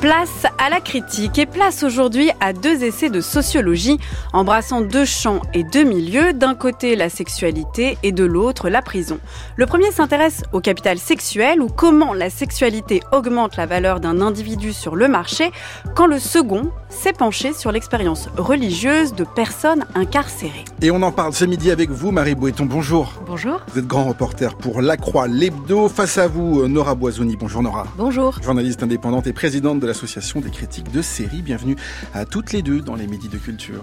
[0.00, 3.98] Place à la critique et place aujourd'hui à deux essais de sociologie
[4.34, 9.18] embrassant deux champs et deux milieux, d'un côté la sexualité et de l'autre la prison.
[9.56, 14.72] Le premier s'intéresse au capital sexuel ou comment la sexualité augmente la valeur d'un individu
[14.72, 15.50] sur le marché,
[15.94, 20.64] quand le second s'est penché sur l'expérience religieuse de personnes incarcérées.
[20.82, 22.66] Et on en parle ce midi avec vous, Marie Boueton.
[22.66, 23.14] Bonjour.
[23.26, 23.60] Bonjour.
[23.72, 25.88] Vous êtes grand reporter pour La Croix, l'Hebdo.
[25.88, 27.36] Face à vous, Nora Boisoni.
[27.36, 27.86] Bonjour Nora.
[27.96, 28.38] Bonjour.
[28.42, 31.42] Journaliste indépendante et présidente de l'Association des critiques de séries.
[31.42, 31.76] Bienvenue
[32.12, 33.82] à toutes les deux dans les Midis de Culture.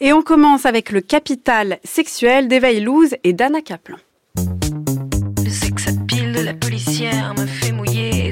[0.00, 3.96] Et on commence avec le capital sexuel d'Eva Illouz et d'Anna Kaplan.
[5.42, 8.25] Le sexe à pile de la policière me fait mouiller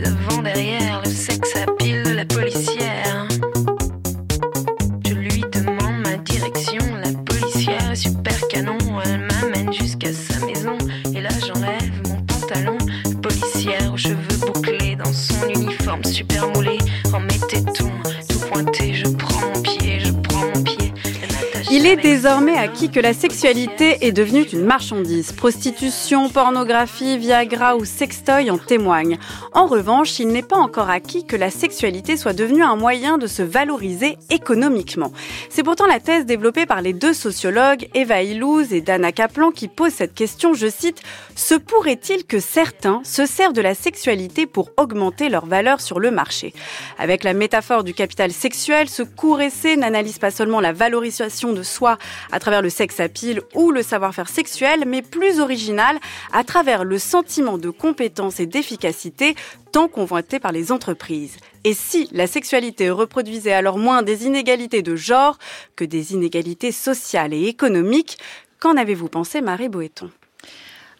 [21.84, 25.32] Il est désormais acquis que la sexualité est devenue une marchandise.
[25.32, 29.18] Prostitution, pornographie, Viagra ou sextoy en témoignent.
[29.52, 33.26] En revanche, il n'est pas encore acquis que la sexualité soit devenue un moyen de
[33.26, 35.12] se valoriser économiquement.
[35.50, 39.68] C'est pourtant la thèse développée par les deux sociologues Eva Illouz et Dana Kaplan qui
[39.68, 41.02] pose cette question, je cite,
[41.36, 46.10] Se pourrait-il que certains se servent de la sexualité pour augmenter leur valeur sur le
[46.10, 46.54] marché?
[46.98, 51.62] Avec la métaphore du capital sexuel, ce court essai n'analyse pas seulement la valorisation de
[51.74, 51.98] soi
[52.32, 55.98] à travers le sex appeal ou le savoir-faire sexuel, mais plus original
[56.32, 59.34] à travers le sentiment de compétence et d'efficacité
[59.72, 61.36] tant convoité par les entreprises.
[61.64, 65.38] Et si la sexualité reproduisait alors moins des inégalités de genre
[65.76, 68.18] que des inégalités sociales et économiques,
[68.60, 70.10] qu'en avez-vous pensé, Marie Boéton?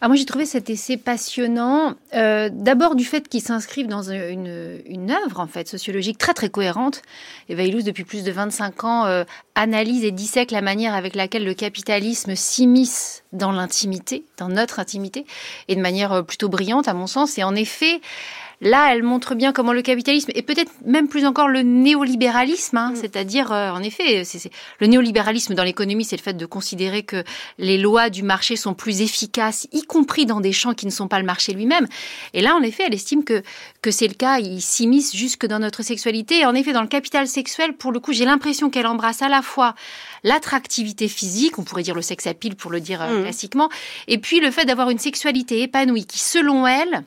[0.01, 1.95] Ah, moi, j'ai trouvé cet essai passionnant.
[2.13, 6.49] euh, D'abord du fait qu'il s'inscrive dans une, une œuvre en fait sociologique très très
[6.49, 7.01] cohérente.
[7.49, 9.23] Eva Illouz, depuis plus de 25 ans, euh,
[9.55, 15.25] analyse et dissèque la manière avec laquelle le capitalisme s'immisce dans l'intimité, dans notre intimité,
[15.69, 17.37] et de manière euh, plutôt brillante à mon sens.
[17.37, 18.01] Et en effet,
[18.61, 22.93] Là, elle montre bien comment le capitalisme, et peut-être même plus encore le néolibéralisme, hein,
[22.95, 24.49] c'est-à-dire, euh, en effet, c'est
[24.79, 27.23] le néolibéralisme dans l'économie, c'est le fait de considérer que
[27.57, 31.07] les lois du marché sont plus efficaces, y compris dans des champs qui ne sont
[31.07, 31.87] pas le marché lui-même.
[32.33, 33.43] Et là, en effet, elle estime que,
[33.81, 36.39] que c'est le cas, il s'immisce jusque dans notre sexualité.
[36.39, 39.29] Et en effet, dans le capital sexuel, pour le coup, j'ai l'impression qu'elle embrasse à
[39.29, 39.75] la fois
[40.23, 43.23] l'attractivité physique, on pourrait dire le sex appeal pour le dire euh, Mhm.
[43.23, 43.69] classiquement,
[44.07, 47.03] et puis le fait d'avoir une sexualité épanouie qui, selon elle,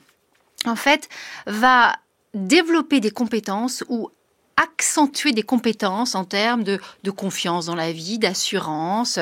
[0.66, 1.08] en fait,
[1.46, 1.96] va
[2.34, 4.10] développer des compétences ou
[4.56, 6.80] accentuer des compétences en termes de,
[7.10, 9.18] confiance dans la vie, d'assurance,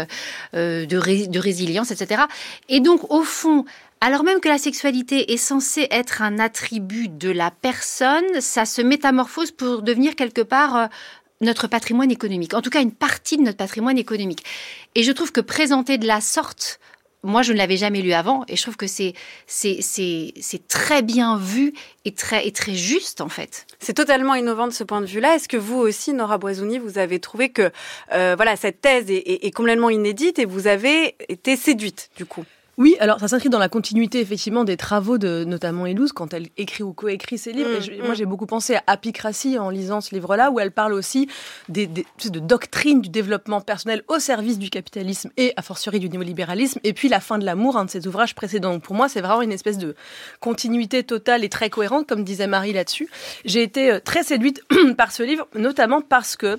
[0.55, 2.23] euh, de résilience, etc.
[2.69, 3.65] Et donc, au fond,
[4.01, 8.83] alors même que la sexualité est censée être un attribut de la personne, ça se
[8.83, 10.87] métamorphose pour devenir quelque part euh,
[11.41, 14.45] notre patrimoine économique, en tout cas une partie de notre patrimoine économique.
[14.95, 16.81] Et je trouve que présenter de la sorte,
[17.23, 19.15] moi je ne l'avais jamais lu avant, et je trouve que c'est
[20.69, 21.73] très bien vu
[22.05, 23.67] et très juste en fait.
[23.81, 25.35] C'est totalement innovant de ce point de vue-là.
[25.37, 27.71] Est-ce que vous aussi, Nora Boisouni, vous avez trouvé que
[28.13, 32.45] euh, voilà cette thèse est- est complètement inédite et vous avez été séduite du coup?
[32.79, 36.49] Oui, alors ça s'inscrit dans la continuité effectivement des travaux de notamment Elouse quand elle
[36.59, 37.71] écrit ou coécrit ses livres.
[37.71, 38.05] Mm, Et je- mm.
[38.05, 41.27] moi j'ai beaucoup pensé à Apicratie en lisant ce livre-là où elle parle aussi
[41.71, 46.11] des, des- de doctrine du développement personnel au service du capitalisme et a fortiori du
[46.11, 46.79] néolibéralisme.
[46.85, 48.75] Et puis la fin de l'amour, un de ses ouvrages précédents.
[48.75, 49.95] Donc, pour moi c'est vraiment une espèce de
[50.41, 53.09] continuité totale et très cohérente comme disait Marie là-dessus.
[53.47, 54.63] J'ai été euh, très séduite
[54.99, 56.59] par ce livre, notamment parce que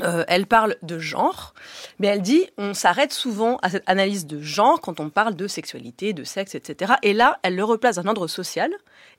[0.00, 1.54] euh, elle parle de genre,
[1.98, 5.46] mais elle dit on s'arrête souvent à cette analyse de genre quand on parle de
[5.46, 6.94] sexualité, de sexe, etc.
[7.02, 8.72] Et là, elle le replace dans un ordre social,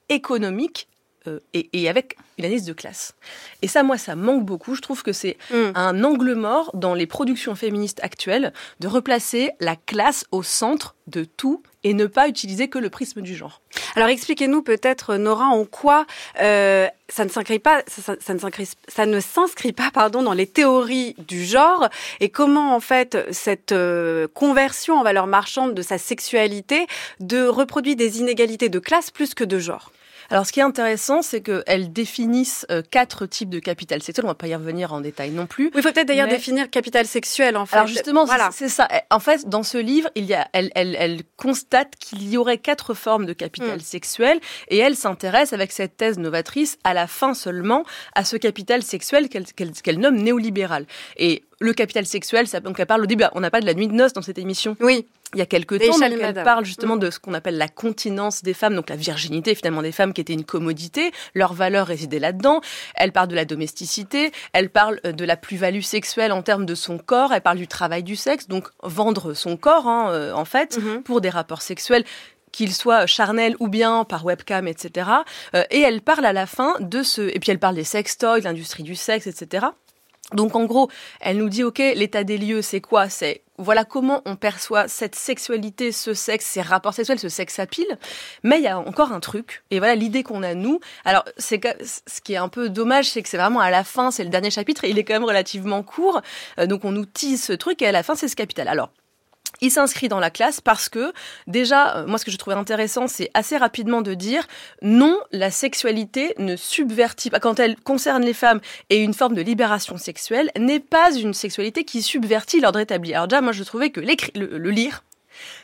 [0.09, 0.88] économique
[1.27, 3.13] euh, et, et avec une analyse de classe.
[3.61, 4.75] Et ça, moi, ça manque beaucoup.
[4.75, 5.71] Je trouve que c'est Mm.
[5.75, 11.23] un angle mort dans les productions féministes actuelles de replacer la classe au centre de
[11.25, 13.61] tout et ne pas utiliser que le prisme du genre.
[13.95, 16.05] Alors expliquez-nous peut-être, Nora, en quoi
[16.41, 20.33] euh, ça ne s'inscrit pas, ça, ça- ne s'inscrit, ça ne s'inscrit pas, pardon, dans
[20.33, 21.89] les théories du genre,
[22.21, 26.87] et comment en fait cette euh, conversion en valeur marchande de sa sexualité
[27.19, 29.91] de reproduit des inégalités de classe plus que de genre.
[30.29, 34.25] Alors, ce qui est intéressant, c'est qu'elles définissent euh, quatre types de capital sexuel.
[34.25, 35.65] On va pas y revenir en détail non plus.
[35.65, 37.75] Oui, il faut peut-être d'ailleurs Mais- définir capital sexuel, en fait.
[37.75, 38.49] Alors justement, voilà.
[38.53, 38.87] c'est ça.
[39.11, 42.57] En fait, dans ce livre, il y a, elle, elle, elle constate qu'il y aurait
[42.57, 43.81] quatre formes de capital Mm.
[43.81, 44.39] sexuel
[44.69, 47.83] et elle s'intéresse avec cette thèse novatrice à la fin seulement
[48.15, 50.85] à ce capital sexuel qu'elle nomme néolibéral.
[51.17, 53.73] Et le capital sexuel, ça, donc elle parle au début, on n'a pas de la
[53.73, 56.95] nuit de noces dans cette émission Oui, il y a quelques temps, elle parle justement
[56.95, 57.00] Mm.
[57.00, 60.21] de ce qu'on appelle la continence des femmes, donc la virginité finalement des femmes qui
[60.21, 62.61] étaient une commodité, leur valeur résidait là-dedans.
[62.95, 66.75] Elle parle de la domesticité, elle parle euh, de la plus-value sexuelle en termes de
[66.75, 70.45] son corps, elle parle du travail du sexe, donc vendre son corps hein, euh, en
[70.45, 71.03] fait Mhm.
[71.03, 72.03] pour des rapports sexuels
[72.51, 75.09] qu'ils soient charnels ou bien par webcam, etc.
[75.56, 77.21] Euh, et elle parle à la fin de ce...
[77.23, 79.65] Et puis elle parle des sextoys, l'industrie du sexe, etc.
[80.33, 80.89] Donc en gros,
[81.21, 83.09] elle nous dit, OK, l'état des lieux, c'est quoi?
[83.09, 87.68] C'est voilà comment on perçoit cette sexualité, ce sexe, ces rapports sexuels, ce sexe à
[87.68, 87.97] pile.
[88.41, 89.63] Mais il y a encore un truc.
[89.69, 90.80] Et voilà l'idée qu'on a, nous.
[91.06, 94.12] Alors, c'est ce qui est un peu dommage, c'est que c'est vraiment à la fin,
[94.12, 96.21] c'est le dernier chapitre, et il est quand même relativement court.
[96.59, 98.68] Euh, donc on nous tease ce truc, et à la fin, c'est ce capital.
[98.68, 98.89] Alors,
[99.61, 101.13] il s'inscrit dans la classe parce que
[101.47, 104.47] déjà, euh, moi ce que je trouvais intéressant, c'est assez rapidement de dire
[104.81, 109.41] non, la sexualité ne subvertit pas, quand elle concerne les femmes et une forme de
[109.41, 113.13] libération sexuelle, n'est pas une sexualité qui subvertit l'ordre établi.
[113.13, 115.03] Alors déjà, moi je trouvais que le, le lire,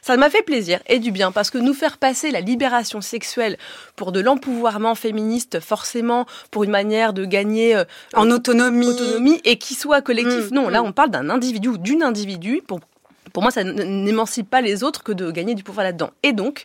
[0.02, 3.58] ça m'a fait plaisir et du bien parce que nous faire passer la libération sexuelle
[3.96, 7.84] pour de l'empouvoirment féministe, forcément pour une manière de gagner euh,
[8.14, 8.88] en autonomie.
[8.88, 10.52] autonomie et qui soit collectif.
[10.52, 10.86] Mm, non, là mm.
[10.86, 12.62] on parle d'un individu ou d'une individu.
[12.66, 12.80] Pour,
[13.34, 16.12] pour moi, ça n'émancipe pas les autres que de gagner du pouvoir là-dedans.
[16.24, 16.64] Et donc,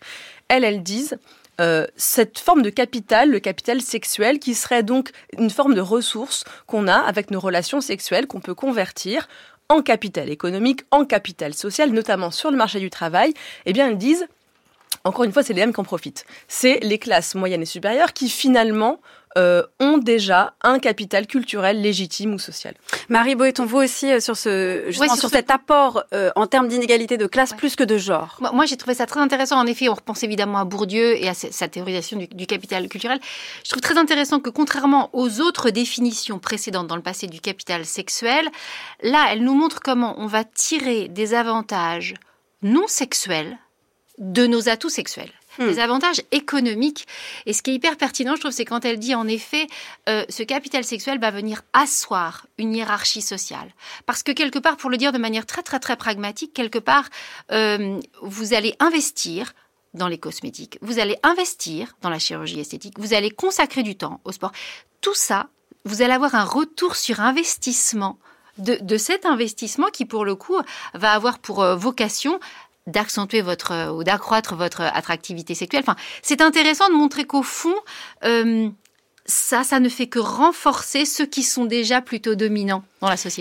[0.48, 1.16] elles, elles disent
[1.60, 6.44] euh, cette forme de capital, le capital sexuel, qui serait donc une forme de ressource
[6.66, 9.28] qu'on a avec nos relations sexuelles, qu'on peut convertir
[9.68, 13.32] en capital économique, en capital social, notamment sur le marché du travail,
[13.66, 14.26] eh bien, elles disent,
[15.04, 16.26] encore une fois, c'est les mêmes qui en profitent.
[16.48, 19.00] C'est les classes moyennes et supérieures qui, finalement,
[19.36, 22.74] euh, ont déjà un capital culturel légitime ou social.
[23.08, 26.46] Marie Boeton, vous aussi, euh, sur, ce, justement, sur sur ce- cet apport euh, en
[26.46, 27.56] termes d'inégalité de classe Ouais.
[27.56, 28.36] plus que de genre.
[28.40, 29.56] Moi, moi, j'ai trouvé ça très intéressant.
[29.58, 32.88] En effet, on repense évidemment à Bourdieu et à sa- sa théorisation du, du capital
[32.88, 33.18] culturel.
[33.64, 37.84] Je trouve très intéressant que, contrairement aux autres définitions précédentes dans le passé du capital
[37.84, 38.48] sexuel,
[39.02, 42.14] là, elle nous montre comment on va tirer des avantages
[42.62, 43.58] non sexuels
[44.18, 45.32] de nos atouts sexuels.
[45.58, 45.68] Hmm.
[45.68, 47.06] Des avantages économiques.
[47.46, 49.66] Et ce qui est hyper pertinent, je trouve, c'est quand elle dit en effet,
[50.08, 53.72] euh, ce capital sexuel va venir asseoir une hiérarchie sociale.
[54.06, 57.08] Parce que quelque part, pour le dire de manière très très très pragmatique, quelque part,
[57.52, 59.52] euh, vous allez investir
[59.94, 64.20] dans les cosmétiques, vous allez investir dans la chirurgie esthétique, vous allez consacrer du temps
[64.24, 64.50] au sport.
[65.00, 65.48] Tout ça,
[65.84, 68.18] vous allez avoir un retour sur investissement
[68.58, 70.56] de, cet investissement qui, pour le coup,
[70.94, 72.38] va avoir pour euh, vocation
[72.86, 75.82] d'accentuer votre euh, ou d'accroître votre attractivité sexuelle.
[75.86, 77.74] Enfin, c'est intéressant de montrer qu'au fond,
[78.24, 78.68] euh,
[79.26, 82.84] ça, ça ne fait que renforcer ceux qui sont déjà plutôt dominants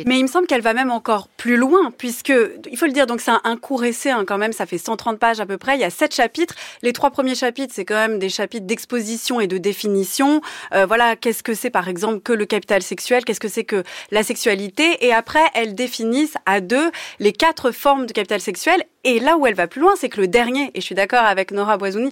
[0.06, 2.34] Mais il me semble qu'elle va même encore plus loin, puisque,
[2.70, 5.20] il faut le dire, donc c'est un, court essai hein, quand même, ça fait 130
[5.20, 6.56] pages à peu près, il y a sept chapitres.
[6.82, 10.42] Les trois premiers chapitres, c'est quand même des chapitres d'exposition et de définition.
[10.74, 13.84] Euh, voilà, qu'est-ce que c'est par exemple que le capital sexuel, qu'est-ce que c'est que
[14.12, 18.84] la sexualité, et après, elles définissent à deux les quatre formes de capital sexuel.
[19.06, 21.24] Et là où elle va plus loin, c'est que le dernier, et je suis d'accord
[21.24, 22.12] avec Nora Boisouni,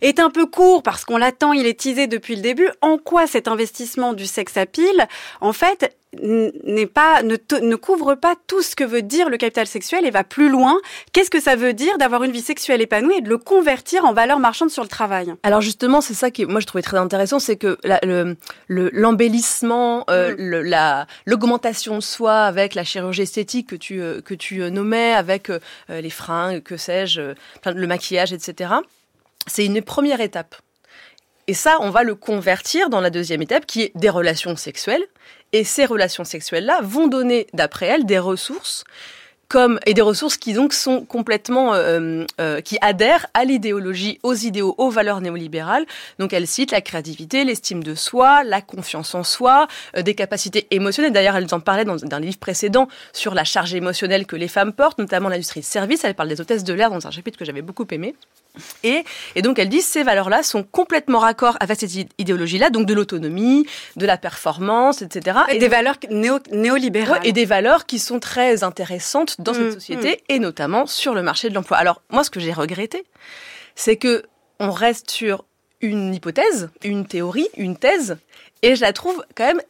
[0.00, 2.68] est un peu court parce qu'on l'attend, il est teasé depuis le début.
[2.80, 5.06] En quoi cet investissement du sex appeal,
[5.40, 7.36] en fait, n'est pas ne,
[7.76, 10.76] couvre pas tout ce que veut dire le capital sexuel et va plus loin.
[11.12, 14.12] Qu'est-ce que ça veut dire d'avoir une vie sexuelle épanouie et de le convertir en
[14.12, 15.32] valeur marchande sur le travail?
[15.44, 18.36] Alors justement, c'est ça qui, moi, je trouvais très intéressant, c'est que la- le-
[18.66, 20.62] le- l'embellissement, euh, Mm.
[20.68, 25.12] la l'augmentation de soi avec la chirurgie esthétique que tu euh, que tu euh, nommais,
[25.12, 27.34] avec euh, les fringues, que sais-je,
[27.66, 28.72] le maquillage, etc.
[29.46, 30.56] C'est une première étape.
[31.46, 35.04] Et ça, on va le convertir dans la deuxième étape, qui est des relations sexuelles.
[35.52, 38.84] Et ces relations sexuelles-là vont donner, d'après elle, des ressources
[39.50, 44.32] comme et des ressources qui donc sont complètement euh, euh, qui adhèrent à l'idéologie, aux
[44.32, 45.84] idéaux, aux valeurs néolibérales.
[46.20, 49.66] Donc elle cite la créativité, l'estime de soi, la confiance en soi,
[49.96, 51.12] euh, des capacités émotionnelles.
[51.12, 54.48] D'ailleurs, elle en parlait dans, dans un livre précédent sur la charge émotionnelle que les
[54.48, 56.04] femmes portent, notamment l'industrie de service.
[56.04, 58.14] Elle parle des hôtesses de l'air dans un chapitre que j'avais beaucoup aimé.
[58.82, 59.04] Et,
[59.36, 62.94] et donc elle dit ces valeurs-là sont complètement raccord avec cette id- idéologie-là, donc de
[62.94, 63.66] l'autonomie,
[63.96, 65.38] de la performance, etc.
[65.50, 67.20] Et des valeurs néo, néolibérales.
[67.20, 71.14] Ouais, et des valeurs qui sont très intéressantes dans Mm, cette société et notamment sur
[71.14, 71.76] le marché de l'emploi.
[71.76, 73.04] Alors moi, ce que j'ai regretté,
[73.74, 74.24] c'est que
[74.58, 75.44] on reste sur
[75.80, 78.18] une hypothèse, une théorie, une thèse,
[78.62, 79.62] et je la trouve quand même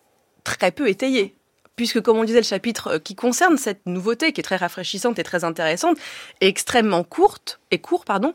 [0.45, 1.35] très peu étayée.
[1.77, 5.19] Puisque, comme on disait, le chapitre euh, qui concerne cette nouveauté, qui est très rafraîchissante
[5.19, 5.97] et très intéressante,
[6.41, 8.35] est extrêmement courte, et court, pardon,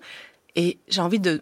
[0.56, 1.42] et j'ai envie de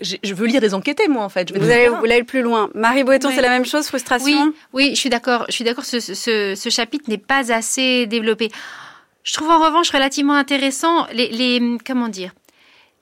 [0.00, 1.56] je veux lire des enquêtés, moi, en fait.
[1.56, 2.70] vous, allez, vous aller plus loin.
[2.74, 4.44] Marie Boeton, c'est la même chose, frustration?
[4.44, 5.44] Oui, oui je suis d'accord.
[5.48, 8.50] Je suis d'accord, ce, ce, chapitre n'est pas assez développé.
[9.26, 12.32] Je trouve en revanche relativement intéressant les, comment dire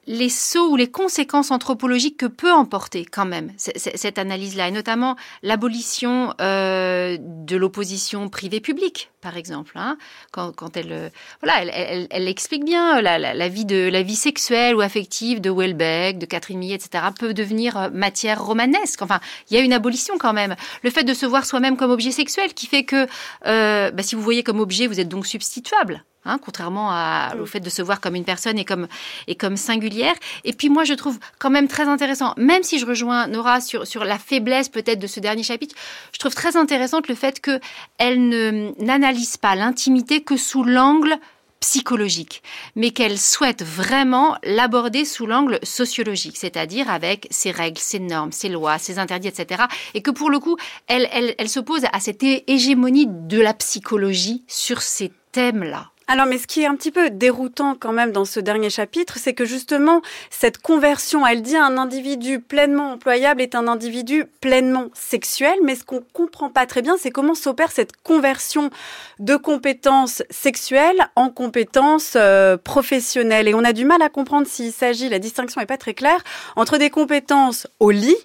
[0.07, 5.17] les sauts ou les conséquences anthropologiques que peut emporter quand même cette analyse-là, et notamment
[5.43, 9.97] l'abolition euh, de l'opposition privée-publique, par exemple, hein,
[10.31, 11.09] quand, elle, euh,
[11.43, 16.19] voilà, elle, explique bien la, la, vie de la vie sexuelle ou affective de Welbeck,
[16.19, 19.01] de Catherine Millet, etc., peut devenir euh, matière romanesque.
[19.01, 20.55] Enfin, il y a une abolition quand même.
[20.83, 23.07] Le fait de se voir soi-même comme objet sexuel, qui fait que
[23.47, 26.05] euh, bah, si vous voyez comme objet, vous êtes donc substituable.
[26.27, 27.47] Hein, contrairement à, au mm.
[27.47, 28.89] fait de se voir comme une personne et comme,
[29.27, 30.15] et comme singulière.
[30.45, 33.87] Et puis moi, je trouve quand même très intéressant, même si je rejoins Nora sur,
[33.87, 35.75] sur la faiblesse peut-être de ce dernier chapitre,
[36.13, 41.19] je trouve très intéressant le fait qu'elle n'analyse pas l'intimité que sous l'angle
[41.61, 42.43] psychologique,
[42.77, 48.51] mais qu'elle souhaite vraiment l'aborder sous l'angle sociologique, c'est-à-dire avec ses règles, ses normes, ses
[48.51, 49.65] lois, ses interdits, etc.
[49.95, 50.57] Et que pour le coup,
[50.89, 55.91] elle, elle, elle s'oppose à cette hégémonie de la psychologie sur ces thèmes-là.
[56.07, 59.17] Alors, mais ce qui est un petit peu déroutant quand même dans ce dernier chapitre,
[59.19, 64.89] c'est que justement, cette conversion, elle dit un individu pleinement employable est un individu pleinement
[64.93, 68.69] sexuel, mais ce qu'on comprend pas très bien, c'est comment s'opère cette conversion
[69.19, 73.49] de compétences sexuelles en compétences euh, professionnelles.
[73.49, 76.23] Et on a du mal à comprendre s'il s'agit, la distinction est pas très claire,
[76.55, 78.17] entre des compétences au lit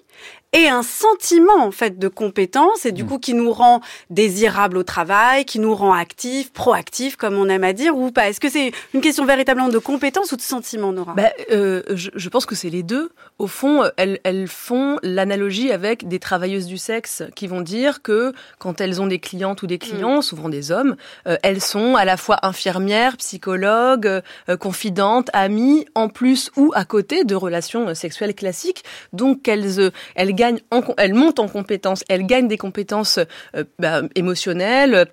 [0.52, 3.06] et un sentiment en fait de compétence et du mm.
[3.06, 3.80] coup qui nous rend
[4.10, 8.28] désirable au travail, qui nous rend actifs, proactifs comme on aime à dire ou pas.
[8.28, 11.14] Est-ce que c'est une question véritablement de compétence ou de sentiment, Nora?
[11.14, 13.10] Bah, euh, je, je, pense que c'est les deux.
[13.38, 18.32] Au fond, elles, elles font l'analogie avec des travailleuses du sexe qui vont dire que
[18.58, 20.22] quand elles ont des clientes ou des clients, mm.
[20.22, 20.96] souvent des hommes,
[21.28, 26.84] euh, elles sont à la fois infirmières, psychologues, euh, confidentes, amies, en plus ou à
[26.84, 28.82] côté de relations sexuelles classiques.
[29.12, 33.18] Donc elles, elles elle monte en compétences, elle gagne des compétences
[33.56, 35.06] euh, bah, émotionnelles,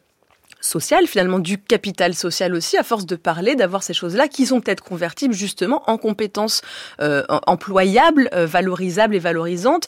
[0.60, 4.60] sociales, finalement du capital social aussi, à force de parler, d'avoir ces choses-là qui sont
[4.60, 6.62] peut-être convertibles justement en compétences
[7.00, 9.88] euh, employables, euh, valorisables et valorisantes.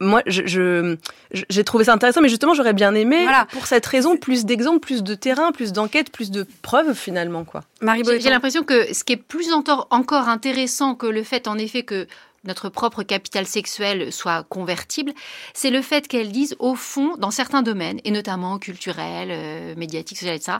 [0.00, 0.96] moi, je,
[1.32, 5.02] j'ai trouvé ça intéressant, mais justement, j'aurais bien aimé, pour cette raison, plus d'exemples, plus
[5.02, 7.44] de terrain, plus d'enquêtes, plus de preuves finalement.
[7.44, 7.62] quoi.
[7.80, 12.06] J'ai l'impression que ce qui est plus encore intéressant que le fait, en effet, que
[12.44, 15.12] notre propre capital sexuel soit convertible,
[15.54, 20.18] c'est le fait qu'elles disent, au fond, dans certains domaines, et notamment culturels, euh, médiatiques,
[20.18, 20.58] social, etc.,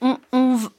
[0.00, 0.18] on,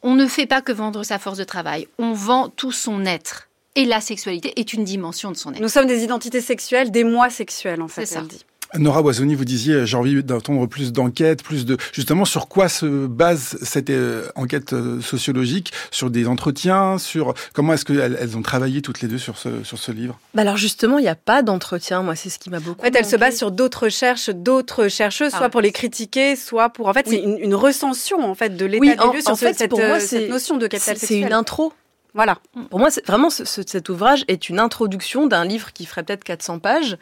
[0.03, 3.47] on ne fait pas que vendre sa force de travail, on vend tout son être.
[3.77, 5.59] Et la sexualité est une dimension de son être.
[5.59, 8.45] Nous sommes des identités sexuelles, des moi sexuels, en fait, elle dit.
[8.77, 13.05] Nora Boisoni, vous disiez, j'ai envie d'entendre plus d'enquêtes, plus de justement sur quoi se
[13.07, 18.41] base cette euh, enquête euh, sociologique, sur des entretiens, sur comment est-ce qu'elles elles ont
[18.41, 20.19] travaillé toutes les deux sur ce sur ce livre?
[20.33, 22.01] Bah alors justement, il n'y a pas d'entretien.
[22.01, 22.81] Moi, c'est ce qui m'a beaucoup.
[22.81, 26.69] En fait, elle se base sur d'autres recherches, d'autres chercheuses, soit pour les critiquer, soit
[26.69, 29.79] pour en fait, c'est une, recension en fait de l'état des lieux sur cette, pour
[29.79, 31.73] moi, euh, cette notion de capital C'est une intro.
[32.15, 32.37] Voilà.
[32.69, 36.97] Pour moi, vraiment, cet ouvrage est une introduction d'un livre qui ferait peut-être 400 pages.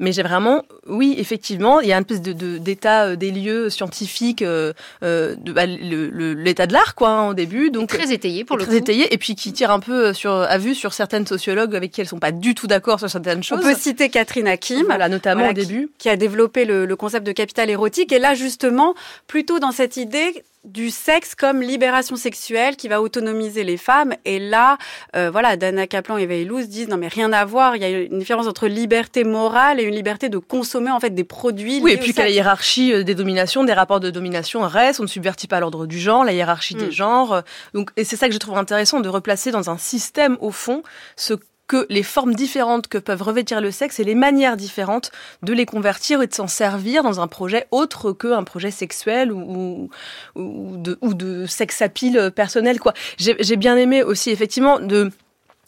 [0.00, 3.70] Mais j'ai vraiment, oui, effectivement, il y a un peu de, d'état euh, des lieux
[3.70, 4.72] scientifiques, euh,
[5.04, 7.70] euh, de, bah, l'état de l'art, quoi, hein, au début.
[7.70, 10.58] Donc très étayé pour le très étayé, et puis qui tire un peu sur, à
[10.58, 13.60] vue sur certaines sociologues avec qui elles sont pas du tout d'accord sur certaines choses.
[13.60, 17.24] On peut citer Catherine Hakim, voilà, notamment au début, qui, a développé le, le concept
[17.24, 18.10] de capital érotique.
[18.10, 18.94] Et là, justement,
[19.28, 24.14] plutôt dans cette idée du sexe comme libération sexuelle qui va autonomiser les femmes.
[24.24, 24.76] Et là,
[25.14, 27.76] euh, voilà, Dana Kaplan et Veilous disent non mais rien à voir.
[27.76, 31.10] Il y a une différence entre liberté morale et une liberté de consommer en fait
[31.10, 31.80] des produits.
[31.82, 35.00] Oui, et puis que la hiérarchie euh, des dominations, des rapports de domination reste.
[35.00, 36.92] On ne subvertit pas l'ordre du genre, la hiérarchie des mm.
[36.92, 37.42] genres.
[37.72, 40.82] Donc, et c'est ça que je trouve intéressant de replacer dans un système au fond
[41.16, 41.34] ce
[41.66, 45.10] que les formes différentes que peuvent revêtir le sexe et les manières différentes
[45.42, 49.90] de les convertir et de s'en servir dans un projet autre qu'un projet sexuel ou,
[50.34, 52.78] ou, de, ou de sex appeal personnel.
[52.78, 52.94] quoi.
[53.18, 55.10] J'ai bien aimé aussi effectivement de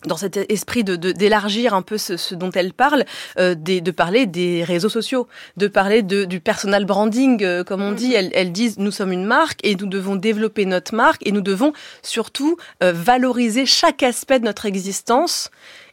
[0.07, 3.05] dans cet esprit de d'élargir un peu ce, dont elle parle,
[3.38, 5.26] euh, de parler des réseaux sociaux,
[5.57, 8.14] de parler de, du personal branding, euh, comme on dit.
[8.14, 11.40] Elles, elles, disent nous sommes une marque et nous devons développer notre marque et nous
[11.40, 15.50] devons surtout euh, valoriser chaque aspect de notre existence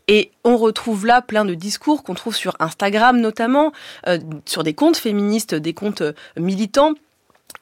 [0.08, 3.72] et on retrouve là plein de discours qu'on trouve sur Instagram notamment,
[4.08, 6.94] euh, sur des comptes féministes, des comptes euh, militants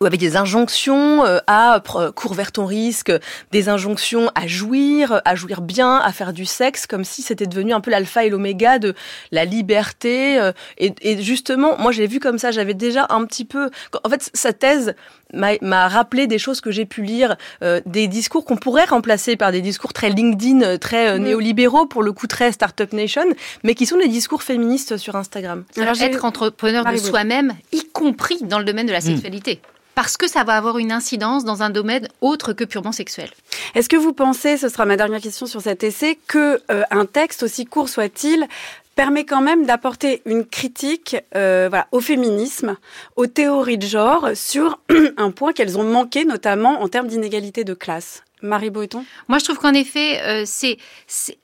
[0.02, 1.82] ou avec des injonctions euh, à
[2.16, 3.12] cours vers ton risque,
[3.52, 7.74] des injonctions à jouir, à jouir bien, à faire du sexe, comme si c'était devenu
[7.74, 8.96] un peu l'alpha et l'oméga de
[9.32, 10.52] la liberté.
[10.78, 13.70] Et, et, justement, moi, j'ai vu comme ça, j'avais déjà un petit peu...
[14.04, 14.96] En fait, sa thèse
[15.34, 19.52] m'a rappelé des choses que j'ai pu lire, euh, des discours qu'on pourrait remplacer par
[19.52, 21.24] des discours très LinkedIn, très mm.
[21.24, 23.25] néolibéraux, pour le coup très Startup Nation,
[23.63, 25.63] mais qui sont des discours féministes sur Instagram.
[25.78, 29.02] Alors, être entrepreneur de soi-même, y compris dans le domaine de la mm.
[29.02, 29.62] sexualité
[29.96, 33.30] parce que ça va avoir une incidence dans un domaine autre que purement sexuel.
[33.75, 37.06] Est-ce que vous pensez, ce sera ma dernière question sur cet essai, que euh, un
[37.06, 38.48] texte aussi court soit-il
[38.96, 42.78] permet quand même d'apporter une critique euh, voilà, au féminisme,
[43.16, 44.80] aux théories de genre, sur
[45.18, 48.24] un point qu'elles ont manqué, notamment en termes d'inégalité de classe.
[48.42, 50.78] Marie Boeton Moi, je trouve qu'en effet, euh, c'est,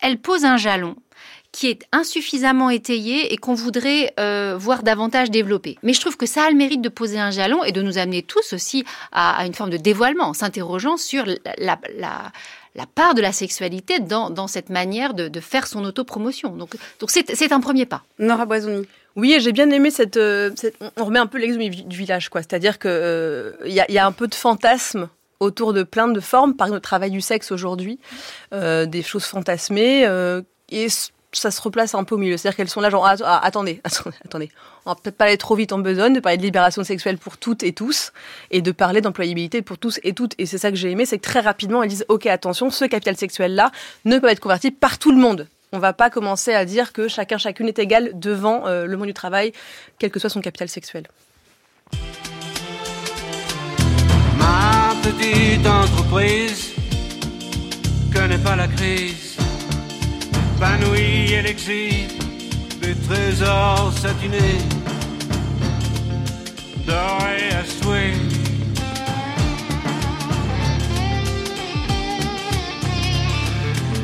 [0.01, 0.95] elle pose un jalon
[1.51, 5.77] qui est insuffisamment étayé et qu'on voudrait euh, voir davantage développé.
[5.81, 7.97] Mais je trouve que ça a le mérite de poser un jalon et de nous
[7.97, 12.31] amener tous aussi à, une forme de dévoilement, en s'interrogeant sur la, la,
[12.85, 16.55] part de la sexualité dans, dans cette manière de, de, faire son autopromotion.
[16.55, 18.03] Donc, donc c'est un premier pas.
[18.19, 18.87] Nora Boisouni.
[19.15, 22.41] Oui, j'ai bien aimé cette, euh, cette, On remet un peu l'exemple du village, quoi.
[22.41, 25.09] C'est-à-dire qu'il euh, y, a, y a un peu de fantasme
[25.39, 27.99] autour de plein de formes, par exemple le travail du sexe aujourd'hui,
[28.53, 30.05] euh, des choses fantasmées.
[30.05, 30.87] Euh, et
[31.31, 32.37] ça se replace un peu au milieu.
[32.37, 34.49] C'est-à-dire qu'elles sont là, genre, ah, ah, attendez, attendez, attendez.
[34.85, 37.37] On va peut-être pas aller trop vite en besogne, de parler de libération sexuelle pour
[37.37, 38.11] toutes et tous,
[38.51, 40.33] et de parler d'employabilité pour tous et toutes.
[40.37, 42.85] Et c'est ça que j'ai aimé, c'est que très rapidement, elles disent, OK, attention, ce
[42.85, 43.71] capital sexuel-là
[44.05, 45.47] ne peut être converti par tout le monde.
[45.71, 49.07] On va pas commencer à dire que chacun, chacune est égal devant euh, le monde
[49.07, 49.53] du travail,
[49.99, 51.07] quel que soit son capital sexuel.
[54.39, 56.73] Ma petite entreprise
[58.43, 59.28] pas la crise
[60.59, 61.45] épanouie elle
[62.81, 64.59] des trésors satinés,
[66.85, 68.13] dorés à souhait.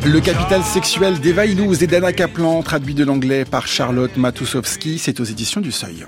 [0.06, 5.20] Le capital sexuel d'Eva Illouz et d'Anna Kaplan, traduit de l'anglais par Charlotte Matusowski, c'est
[5.20, 6.06] aux éditions du Seuil.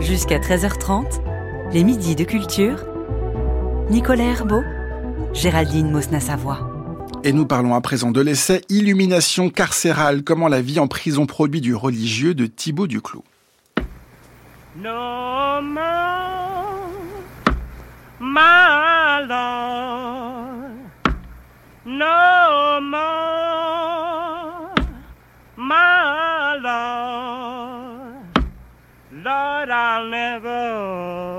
[0.00, 1.20] Jusqu'à 13h30,
[1.72, 2.84] les midis de culture.
[3.90, 4.62] Nicolas Herbeau,
[5.34, 6.67] Géraldine Mosna-Savoie.
[7.24, 11.60] Et nous parlons à présent de l'essai Illumination carcérale, comment la vie en prison produit
[11.60, 13.24] du religieux de Thibaut Duclos.
[14.80, 15.28] Lord,
[29.70, 31.37] I'll never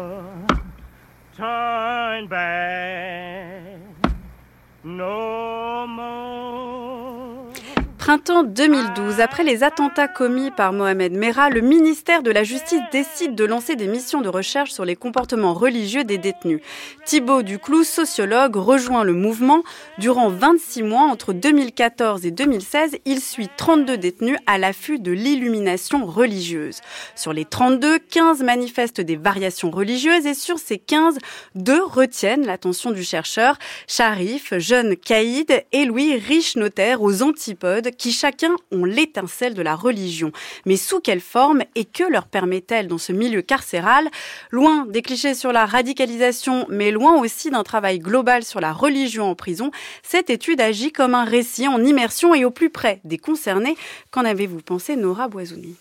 [8.00, 13.36] Printemps 2012, après les attentats commis par Mohamed Merah, le ministère de la Justice décide
[13.36, 16.62] de lancer des missions de recherche sur les comportements religieux des détenus.
[17.06, 19.64] Thibaut Duclou, sociologue, rejoint le mouvement.
[19.98, 26.06] Durant 26 mois, entre 2014 et 2016, il suit 32 détenus à l'affût de l'illumination
[26.06, 26.80] religieuse.
[27.16, 31.18] Sur les 32, 15 manifestent des variations religieuses et sur ces 15,
[31.56, 33.58] deux retiennent l'attention du chercheur,
[33.88, 39.76] Sharif, jeune caïd, et Louis, riche notaire aux antipodes, qui chacun ont l'étincelle de la
[39.76, 40.32] religion.
[40.66, 44.08] Mais sous quelle forme et que leur permet-elle dans ce milieu carcéral?
[44.52, 49.30] Loin des clichés sur la radicalisation, mais loin aussi d'un travail global sur la religion
[49.30, 49.72] en prison,
[50.04, 53.76] cette étude agit comme un récit en immersion et au plus près des concernés.
[54.12, 55.76] Qu'en avez-vous pensé, Nora Boisouni?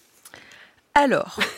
[0.94, 1.38] Alors.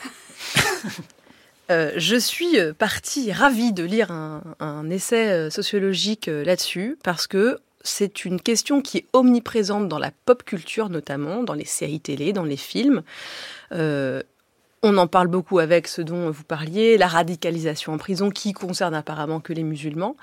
[1.70, 7.58] Euh, je suis partie ravie de lire un, essai euh, sociologique euh, là-dessus parce que
[7.82, 12.32] c'est une question qui est omniprésente dans la pop culture notamment, dans les séries télé,
[12.32, 13.02] dans les films.
[13.72, 14.22] Euh,
[14.82, 18.94] on en parle beaucoup avec ce dont vous parliez, la radicalisation en prison qui concerne
[18.94, 20.16] apparemment que les musulmans.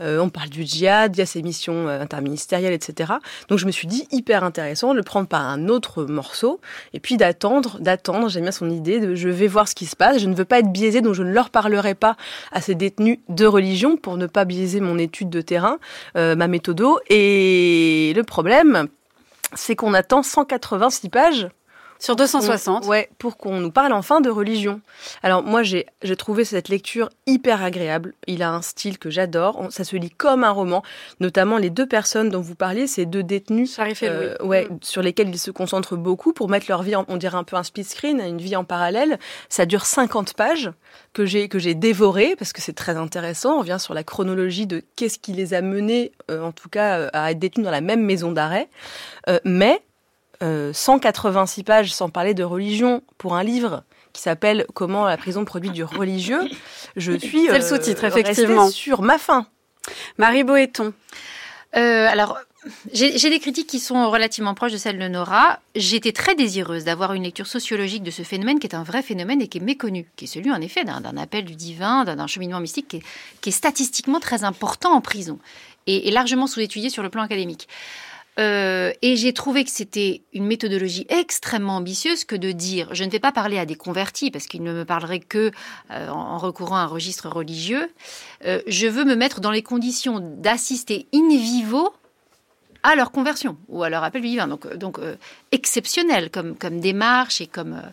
[0.00, 3.14] Euh, on parle du djihad, il y a ces missions euh, interministérielles, etc.
[3.48, 6.60] Donc je me suis dit hyper intéressant de le prendre par un autre morceau
[6.92, 8.28] et puis d'attendre, d'attendre.
[8.28, 10.18] J'aime bien son idée de je vais voir ce qui se passe.
[10.18, 12.16] Je ne veux pas être biaisé, donc je ne leur parlerai pas
[12.52, 15.78] à ces détenus de religion pour ne pas biaiser mon étude de terrain,
[16.18, 16.98] euh, ma méthodo.
[17.08, 18.88] Et le problème,
[19.54, 21.48] c'est qu'on attend 186 pages
[22.02, 24.80] sur 260 Ouais, pour qu'on nous parle enfin de religion.
[25.22, 25.86] Alors moi, j'ai
[26.18, 28.14] trouvé cette lecture hyper agréable.
[28.26, 29.68] Il a un style que j'adore.
[29.70, 30.82] Ça se lit comme un roman.
[31.20, 34.78] Notamment les deux personnes dont vous parliez, ces deux détenus, euh, ouais, mm.
[34.82, 37.62] sur lesquels il se concentre beaucoup pour mettre leur vie, on dirait un peu un
[37.62, 39.20] speed screen, une vie en parallèle.
[39.48, 40.72] Ça dure 50 pages
[41.12, 43.58] que j'ai que j'ai dévoré parce que c'est très intéressant.
[43.58, 46.98] On revient sur la chronologie de qu'est-ce qui les a menés, euh, en tout cas,
[46.98, 48.68] euh, à être détenus dans la même maison d'arrêt.
[49.44, 49.80] mais
[50.72, 55.44] 186 euh, pages sans parler de religion pour un livre qui s'appelle Comment la prison
[55.44, 56.42] produit du religieux.
[56.96, 58.68] Je suis C'est le sous-titre, effectivement.
[58.68, 59.46] sur ma faim.
[60.18, 60.92] Marie Boéton.
[61.74, 62.38] Euh, alors,
[62.92, 65.58] j'ai des critiques qui sont relativement proches de celles de Nora.
[65.74, 69.40] J'étais très désireuse d'avoir une lecture sociologique de ce phénomène qui est un vrai phénomène
[69.40, 72.26] et qui est méconnu, qui est celui en effet d'un appel du divin, d'un d'un
[72.26, 73.02] cheminement mystique qui est,
[73.40, 75.38] qui est statistiquement très important en prison
[75.86, 77.68] et, et largement sous-étudié sur le plan académique.
[78.38, 83.10] Euh, et j'ai trouvé que c'était une méthodologie extrêmement ambitieuse que de dire je ne
[83.10, 85.50] vais pas parler à des convertis parce qu'ils ne me parleraient que
[85.90, 87.90] euh, en recourant à un registre religieux.
[88.46, 91.92] Euh, je veux me mettre dans les conditions d'assister in vivo
[92.84, 94.48] à leur conversion ou à leur appel du divin.
[94.48, 95.14] Donc, euh, donc euh,
[95.52, 97.88] exceptionnel comme, comme démarche et comme euh,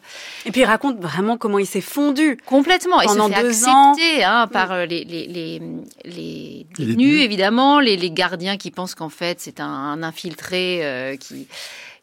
[0.46, 2.38] Et puis il raconte vraiment comment il s'est fondu.
[2.46, 3.00] complètement.
[3.02, 3.94] Et Pendant se fait deux ans.
[4.24, 5.62] hein, par les, les, les,
[6.06, 11.16] les détenus, évidemment, les, les gardiens qui pensent qu'en fait c'est un, un infiltré euh,
[11.18, 11.48] qui,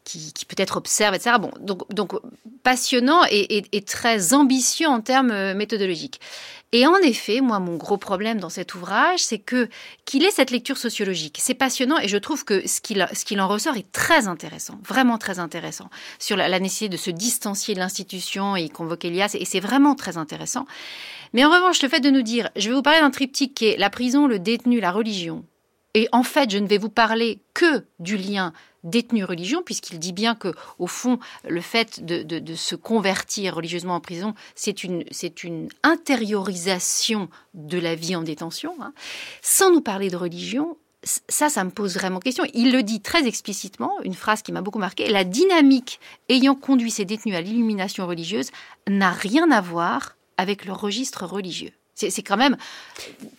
[0.05, 1.37] qui, qui peut-être observe, etc.
[1.41, 2.13] Bon, donc, donc
[2.63, 6.21] passionnant et, et- et très ambitieux en termes méthodologiques.
[6.73, 9.69] Et en effet, moi, mon gros problème dans cet ouvrage, c'est que
[10.05, 11.39] qu'il ait cette lecture sociologique.
[11.41, 15.39] C'est passionnant et je trouve que ce qu'il en ressort est très intéressant, vraiment très
[15.39, 19.61] intéressant, sur la, nécessité de se distancier de l'institution et il convoque Elias, et c'est
[19.61, 20.67] vraiment très intéressant.
[21.33, 23.67] Mais en revanche, le fait de nous dire, je vais vous parler d'un triptyque qui
[23.67, 25.45] est la prison, le détenu, la religion,
[25.97, 28.53] et en fait, je ne vais vous parler que du lien
[28.87, 31.19] détenu-religion, puisqu'il dit bien que, au fond,
[31.49, 35.05] le fait de, se convertir religieusement en prison, c'est une,
[35.45, 38.75] une intériorisation de la vie en détention.
[38.81, 38.93] hein.
[39.43, 40.77] Sans nous parler de religion,
[41.29, 42.45] ça, ça me pose vraiment question.
[42.55, 46.91] Il le dit très explicitement, une phrase qui m'a beaucoup marqué, la dynamique ayant conduit
[46.91, 48.51] ces détenus à l'illumination religieuse
[48.89, 51.73] n'a rien à voir avec le registre religieux.
[51.97, 52.57] C'est quand même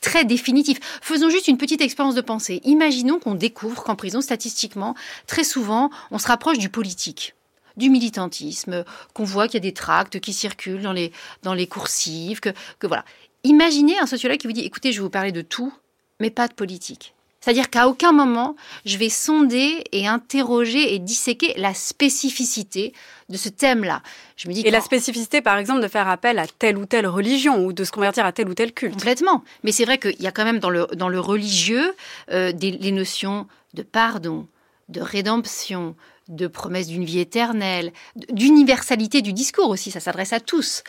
[0.02, 0.80] très définitif.
[1.02, 2.60] Faisons juste une petite expérience de pensée.
[2.64, 4.96] Imaginons qu'on découvre qu'en prison, statistiquement,
[5.28, 7.36] très souvent, on se rapproche du politique
[7.78, 11.12] du militantisme, qu'on voit qu'il y a des tracts qui circulent dans les,
[11.44, 13.06] dans les coursives, que, que voilà.
[13.44, 15.72] Imaginez un sociologue qui vous dit, écoutez, je vais vous parler de tout,
[16.20, 17.14] mais pas de politique.
[17.48, 22.92] C'est-à-dire qu'à aucun moment, je vais sonder et interroger et disséquer la spécificité
[23.30, 24.02] de ce thème-là.
[24.36, 27.08] Je me dis Et la spécificité, par exemple, de faire appel à telle ou telle
[27.08, 28.96] religion ou de se convertir à tel ou tel culte.
[28.96, 29.46] Complètement.
[29.64, 31.96] Mais c'est vrai qu'il y a quand même dans le, dans le religieux
[32.32, 34.46] euh, des, les notions de pardon,
[34.90, 35.96] de rédemption,
[36.28, 37.94] de promesse d'une vie éternelle,
[38.30, 40.84] d'universalité du discours aussi, ça s'adresse à tous,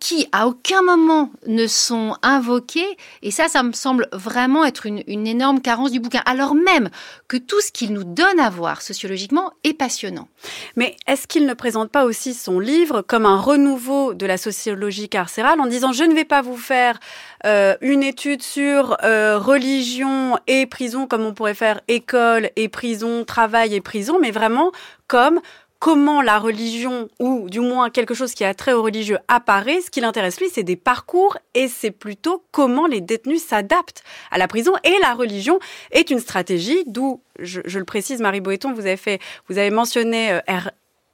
[0.00, 2.96] qui à aucun moment ne sont invoqués.
[3.22, 6.88] Et ça, ça me semble vraiment être une, une énorme carence du bouquin, alors même
[7.28, 10.28] que tout ce qu'il nous donne à voir sociologiquement est passionnant.
[10.76, 15.08] Mais est-ce qu'il ne présente pas aussi son livre comme un renouveau de la sociologie
[15.08, 16.98] carcérale en disant je ne vais pas vous faire
[17.46, 23.24] euh, une étude sur euh, religion et prison comme on pourrait faire école et prison,
[23.24, 24.72] travail et prison, mais vraiment
[25.06, 25.40] comme
[25.84, 29.82] comment la religion, ou du moins quelque chose qui a trait au religieux, apparaît.
[29.82, 34.38] Ce qui l'intéresse, lui, c'est des parcours et c'est plutôt comment les détenus s'adaptent à
[34.38, 34.72] la prison.
[34.82, 35.58] Et la religion
[35.90, 39.20] est une stratégie, d'où, je, je le précise, Marie Boéton, vous avez fait,
[39.50, 40.40] vous avez mentionné euh.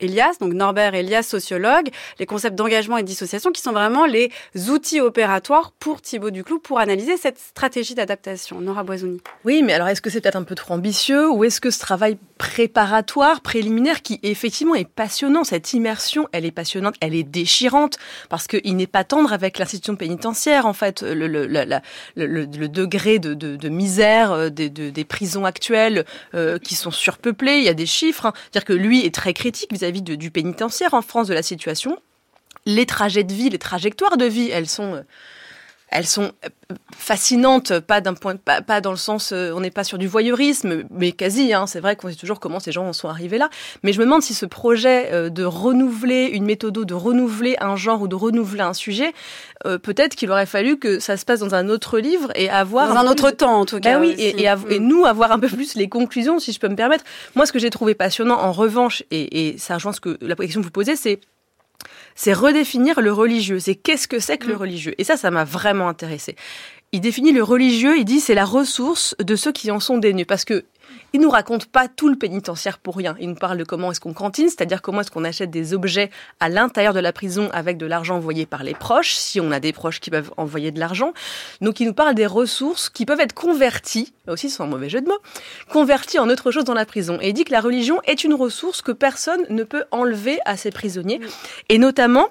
[0.00, 4.30] Elias, donc Norbert Elias, sociologue, les concepts d'engagement et de dissociation qui sont vraiment les
[4.68, 8.60] outils opératoires pour Thibaut Duclou pour analyser cette stratégie d'adaptation.
[8.60, 9.20] Nora Boisouni.
[9.44, 11.78] Oui, mais alors est-ce que c'est peut-être un peu trop ambitieux ou est-ce que ce
[11.78, 17.98] travail préparatoire, préliminaire, qui effectivement est passionnant, cette immersion, elle est passionnante, elle est déchirante,
[18.28, 21.64] parce qu'il n'est pas tendre avec l'institution pénitentiaire, en fait, le, le, le,
[22.14, 27.58] le- degré de, de, misère euh, des, de- des prisons actuelles euh, qui sont surpeuplées,
[27.58, 28.32] il y a des chiffres, hein.
[28.52, 31.98] dire que lui est très critique vis-à-vis de- du pénitentiaire en France, de la situation.
[32.66, 35.05] Les trajets de vie, les trajectoires de vie, elles sont...
[35.90, 39.70] elles sont euh, fascinantes, pas d'un point, pas, pas dans le sens, euh, on n'est
[39.72, 41.53] pas sur du voyeurisme, mais quasi.
[41.53, 43.50] Hein, c'est vrai qu'on sait toujours comment ces gens en sont arrivés là.
[43.83, 47.74] Mais je me demande si ce projet euh, de renouveler une méthode, de renouveler un
[47.74, 49.12] genre ou de renouveler un sujet,
[49.66, 52.94] euh, peut-être qu'il aurait fallu que ça se passe dans un autre livre et avoir
[52.94, 53.94] Dans un autre temps, en tout cas.
[53.94, 54.22] bah oui, aussi.
[54.22, 54.87] et, et, av- et Mm.
[54.87, 57.05] nous avoir un peu plus les conclusions, si je peux me permettre.
[57.35, 60.37] Moi, ce que j'ai trouvé passionnant, en revanche, et, et ça rejoint ce que la
[60.37, 61.20] question que vous posez, c'est
[62.14, 63.58] c'est redéfinir le religieux.
[63.58, 64.58] C'est qu'est-ce que c'est que le Mm.
[64.58, 66.36] religieux Et ça, ça m'a vraiment intéressé.
[66.92, 70.26] Il définit le religieux, il dit c'est la ressource de ceux qui en sont dénus.
[70.26, 70.64] Parce que
[71.12, 73.16] il nous raconte pas tout le pénitentiaire pour rien.
[73.20, 76.11] Il nous parle de comment est-ce qu'on cantine, c'est-à-dire comment est-ce qu'on achète des objets
[76.40, 79.61] à l'intérieur de la prison avec de l'argent envoyé par les proches, si on a
[79.61, 81.12] des proches qui peuvent envoyer de l'argent.
[81.61, 85.00] Donc il nous parle des ressources qui peuvent être converties, là aussi sans mauvais jeu
[85.00, 85.18] de mots,
[85.68, 87.18] converties en autre chose dans la prison.
[87.20, 90.57] Et il dit que la religion est une ressource que personne ne peut enlever à
[90.57, 91.20] ses prisonniers.
[91.68, 92.31] Et notamment,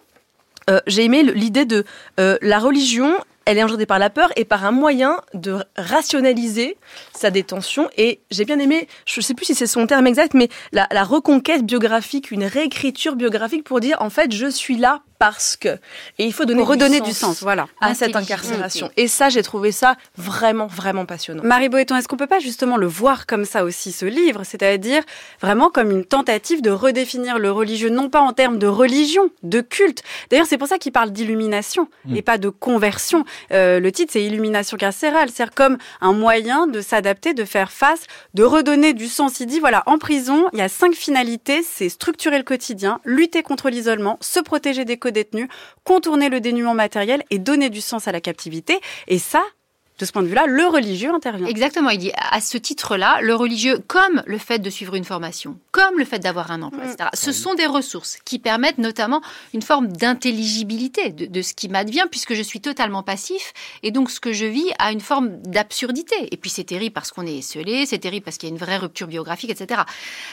[0.69, 1.85] euh, j'ai aimé l'idée de
[2.19, 3.13] euh, la religion,
[3.49, 6.77] elle est engendrée par la peur et par un moyen de rationaliser
[7.15, 7.89] sa détention.
[7.97, 10.87] Et j'ai bien aimé, je ne sais plus si c'est son terme exact, mais la,
[11.03, 15.69] reconquête biographique, une réécriture biographique pour dire en fait je suis là parce que.
[16.17, 17.67] Et il faut donner Pour redonner du sens, voilà.
[17.81, 18.89] à cette incarcération.
[18.97, 21.43] Et ça, j'ai trouvé ça vraiment, vraiment passionnant.
[21.43, 25.03] Marie Boéton, est-ce qu'on peut pas justement le voir comme ça aussi, ce livre, c'est-à-dire
[25.41, 29.61] vraiment comme une tentative de redéfinir le religieux, non pas en termes de religion, de
[29.61, 30.01] culte.
[30.31, 32.15] D'ailleurs, c'est pour ça qu'il parle d'illumination Mm.
[32.15, 33.25] et pas de conversion.
[33.51, 38.05] Euh, le titre, c'est Illumination carcérale, c'est comme un moyen de s'adapter, de faire face,
[38.33, 39.39] de redonner du sens.
[39.39, 43.43] Il dit, voilà, en prison, il y a cinq finalités, c'est structurer le quotidien, lutter
[43.43, 45.47] contre l'isolement, se protéger des co-détenus,
[45.83, 48.79] contourner le dénuement matériel et donner du sens à la captivité.
[49.07, 49.43] Et ça,
[49.99, 51.47] de ce point de vue-là, le religieux intervient.
[51.47, 55.57] Exactement, il dit à ce titre-là, le religieux, comme le fait de suivre une formation,
[55.71, 59.21] comme le fait d'avoir un emploi, etc., ce sont des ressources qui permettent notamment
[59.53, 64.09] une forme d'intelligibilité de, de ce qui m'advient, puisque je suis totalement passif, et donc
[64.09, 66.15] ce que je vis a une forme d'absurdité.
[66.31, 68.59] Et puis c'est terrible parce qu'on est esselé, c'est terrible parce qu'il y a une
[68.59, 69.81] vraie rupture biographique, etc.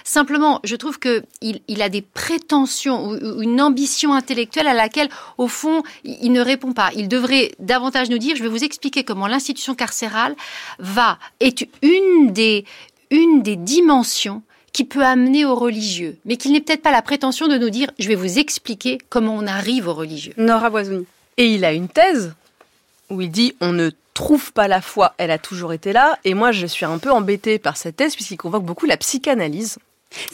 [0.04, 5.48] Simplement, je trouve que il, a des prétentions ou, une ambition intellectuelle à laquelle, au
[5.48, 6.90] fond, il, ne répond pas.
[6.94, 9.26] Il devrait davantage nous dire, je vais vous expliquer comment
[9.56, 10.36] l'institution carcérale
[10.78, 12.64] va, est une des,
[13.10, 14.42] une des dimensions
[14.72, 17.90] qui peut amener au religieux, mais qu'il n'est peut-être pas la prétention de nous dire,
[17.98, 20.34] je vais vous expliquer comment on arrive au religieux.
[20.36, 21.06] Nora Boisouni.
[21.38, 22.34] Et il a une thèse
[23.08, 26.18] où il dit on ne trouve pas la foi, elle a toujours été là.
[26.24, 29.78] Et moi, je suis un peu embêtée par cette thèse puisqu'il convoque beaucoup la psychanalyse.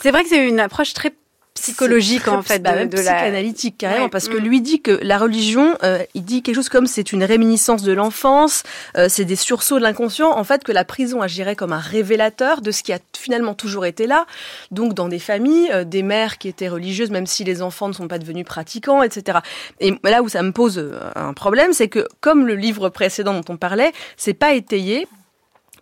[0.01, 1.13] C'est vrai que c'est une approche très
[1.55, 4.11] psychologique en très- fait bah, de, de la psychanalytique carrément Ouais.
[4.11, 4.45] parce que Mm.
[4.45, 7.93] lui dit que la religion euh, il dit quelque chose comme c'est une réminiscence de
[7.93, 8.63] l'enfance
[8.97, 12.63] euh, c'est des sursauts de l'inconscient en fait que la prison agirait comme un révélateur
[12.63, 14.27] de ce qui a finalement toujours été là
[14.71, 17.93] donc dans des familles euh, des mères qui étaient religieuses même si les enfants ne
[17.93, 19.39] sont pas devenus pratiquants etc
[19.81, 23.35] et là où ça me pose euh, un problème c'est que comme le livre précédent
[23.35, 25.07] dont on parlait c'est pas étayé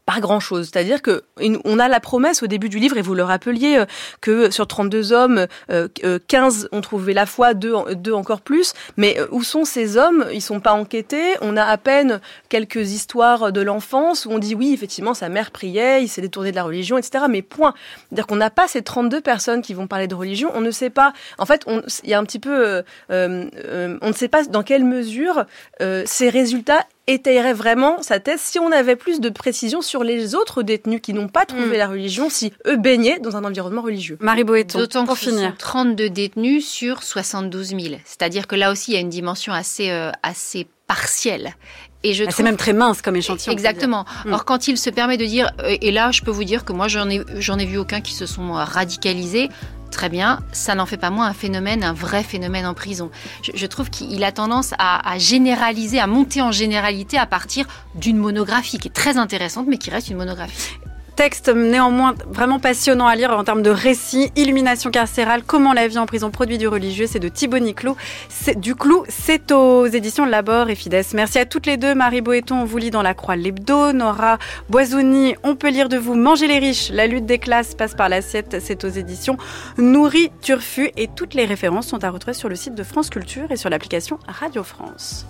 [0.07, 0.71] par grand chose.
[0.73, 1.23] C'est-à-dire que
[1.65, 3.85] on a la promesse au début du livre, et vous le rappeliez, euh,
[4.21, 8.41] que sur 32 hommes, euh, euh, 15 ont trouvé la foi, deux, en- deux encore
[8.41, 8.73] plus.
[8.97, 10.27] Mais euh, où sont ces hommes?
[10.33, 11.35] Ils sont pas enquêtés.
[11.41, 15.51] On a à peine quelques histoires de l'enfance où on dit oui, effectivement, sa mère
[15.51, 17.25] priait, il s'est détourné de la religion, etc.
[17.29, 17.75] Mais point.
[18.09, 20.51] C'est-à-dire qu'on n'a pas ces 32 personnes qui vont parler de religion.
[20.55, 21.13] On ne sait pas.
[21.39, 21.65] En fait,
[22.05, 22.51] il y a un petit peu.
[22.67, 25.45] euh, euh, euh, on ne sait pas dans quelle mesure
[25.81, 30.35] euh, ces résultats étayerait vraiment sa thèse si on avait plus de précision sur les
[30.35, 31.79] autres détenus qui n'ont pas trouvé Mm.
[31.79, 34.17] la religion, si eux baignaient dans un environnement religieux.
[34.21, 34.79] Marie Boéton.
[34.79, 35.55] D'autant pour que ce sont finir.
[35.59, 37.81] 32 détenus sur 72 000.
[38.05, 41.55] C'est-à-dire que là aussi, il y a une dimension assez, euh, assez partielle.
[42.03, 43.53] Et je Ah, C'est même très mince comme échantillon.
[43.53, 44.05] Exactement.
[44.25, 44.33] Mm.
[44.33, 46.89] Or, quand il se permet de dire, et là, je peux vous dire que moi,
[46.89, 49.49] j'en ai, j'en ai vu aucun qui se sont euh, radicalisés.
[49.91, 53.11] Très bien, ça n'en fait pas moins un phénomène, un vrai phénomène en prison.
[53.43, 58.79] Je, trouve qu'il a tendance à généraliser, à monter en généralité à partir d'une monographie
[58.79, 60.79] qui est très intéressante, mais qui reste une monographie.
[61.21, 65.99] Texte néanmoins vraiment passionnant à lire en termes de récit, illumination carcérale, comment la vie
[65.99, 67.95] en prison produit du religieux, c'est de Thibaut Niclot.
[68.31, 71.05] C'est du clou, c'est aux éditions Labor et Fides.
[71.13, 71.95] Merci à toutes les deux.
[71.95, 73.93] Marie Boéton, on vous lit dans la Croix l'Hebdo.
[73.93, 74.39] Nora
[74.71, 78.09] Boisouni, on peut lire de vous Manger les riches, la lutte des classes passe par
[78.09, 79.37] l'assiette, c'est aux éditions
[79.77, 80.91] Nourri Turfu.
[80.97, 83.69] Et toutes les références sont à retrouver sur le site de France Culture et sur
[83.69, 85.27] l'application Radio France.